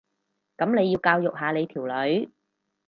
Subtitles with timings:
[0.57, 2.31] 噉你要教育下你條女